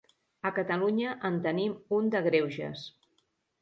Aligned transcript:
A 0.49 0.51
Catalunya 0.59 1.13
en 1.31 1.39
tenim 1.45 1.79
un 2.01 2.11
de 2.17 2.27
greuges. 2.33 2.91